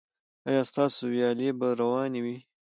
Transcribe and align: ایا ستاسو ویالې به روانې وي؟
ایا 0.49 0.61
ستاسو 0.71 1.03
ویالې 1.13 1.49
به 1.59 1.67
روانې 1.81 2.19
وي؟ 2.25 2.37